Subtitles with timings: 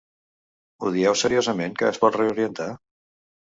[0.87, 2.69] Ho dieu seriosament, que es pot reorientar?